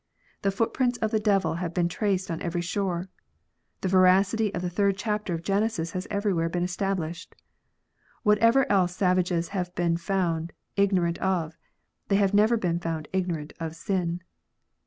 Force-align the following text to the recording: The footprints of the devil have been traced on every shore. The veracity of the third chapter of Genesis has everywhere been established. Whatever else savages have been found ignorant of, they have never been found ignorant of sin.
The 0.41 0.49
footprints 0.49 0.97
of 0.97 1.11
the 1.11 1.19
devil 1.19 1.53
have 1.61 1.75
been 1.75 1.87
traced 1.87 2.31
on 2.31 2.41
every 2.41 2.63
shore. 2.63 3.07
The 3.81 3.87
veracity 3.87 4.51
of 4.55 4.63
the 4.63 4.69
third 4.71 4.97
chapter 4.97 5.35
of 5.35 5.43
Genesis 5.43 5.91
has 5.91 6.07
everywhere 6.09 6.49
been 6.49 6.63
established. 6.63 7.35
Whatever 8.23 8.65
else 8.71 8.95
savages 8.95 9.49
have 9.49 9.75
been 9.75 9.97
found 9.97 10.53
ignorant 10.75 11.19
of, 11.19 11.55
they 12.07 12.15
have 12.15 12.33
never 12.33 12.57
been 12.57 12.79
found 12.79 13.09
ignorant 13.13 13.53
of 13.59 13.75
sin. 13.75 14.23